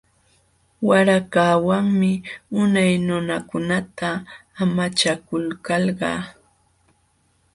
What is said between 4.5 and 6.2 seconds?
amachakulkalqa.